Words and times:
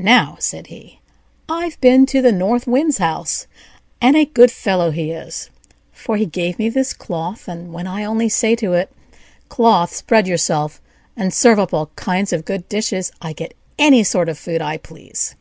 "Now," 0.00 0.38
said 0.40 0.68
he, 0.68 0.98
"I've 1.46 1.78
been 1.82 2.06
to 2.06 2.22
the 2.22 2.32
North 2.32 2.66
Wind's 2.66 2.96
house, 2.96 3.46
and 4.00 4.16
a 4.16 4.24
good 4.24 4.50
fellow 4.50 4.90
he 4.92 5.10
is, 5.10 5.50
for 5.92 6.16
he 6.16 6.24
gave 6.24 6.58
me 6.58 6.70
this 6.70 6.94
cloth, 6.94 7.46
and 7.48 7.70
when 7.70 7.86
I 7.86 8.04
only 8.04 8.30
say 8.30 8.56
to 8.56 8.72
it, 8.72 8.90
'Cloth, 9.50 9.94
spread 9.94 10.26
yourself, 10.26 10.80
and 11.18 11.34
serve 11.34 11.58
up 11.58 11.74
all 11.74 11.90
kinds 11.96 12.32
of 12.32 12.46
good 12.46 12.66
dishes,' 12.70 13.12
I 13.20 13.34
get 13.34 13.52
any 13.78 14.02
sort 14.04 14.30
of 14.30 14.38
food 14.38 14.62
I 14.62 14.78
please." 14.78 15.36